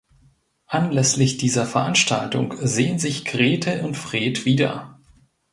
[0.65, 4.99] Anlässlich dieser Veranstaltung sehen sich Grete und Fred wieder.